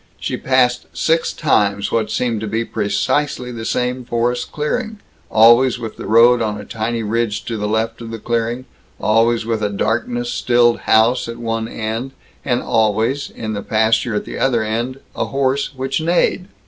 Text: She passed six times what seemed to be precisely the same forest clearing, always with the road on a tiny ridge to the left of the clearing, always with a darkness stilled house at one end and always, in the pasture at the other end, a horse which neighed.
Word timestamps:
She 0.19 0.35
passed 0.35 0.87
six 0.93 1.31
times 1.31 1.91
what 1.91 2.09
seemed 2.09 2.41
to 2.41 2.47
be 2.47 2.65
precisely 2.65 3.51
the 3.51 3.65
same 3.65 4.03
forest 4.03 4.51
clearing, 4.51 4.97
always 5.29 5.77
with 5.77 5.95
the 5.97 6.07
road 6.07 6.41
on 6.41 6.59
a 6.59 6.65
tiny 6.65 7.03
ridge 7.03 7.45
to 7.45 7.55
the 7.55 7.67
left 7.67 8.01
of 8.01 8.09
the 8.09 8.17
clearing, 8.17 8.65
always 8.99 9.45
with 9.45 9.61
a 9.61 9.69
darkness 9.69 10.31
stilled 10.33 10.79
house 10.91 11.27
at 11.27 11.37
one 11.37 11.67
end 11.67 12.13
and 12.43 12.63
always, 12.63 13.29
in 13.29 13.53
the 13.53 13.61
pasture 13.61 14.15
at 14.15 14.25
the 14.25 14.39
other 14.39 14.63
end, 14.63 14.99
a 15.15 15.25
horse 15.25 15.75
which 15.75 16.01
neighed. 16.01 16.47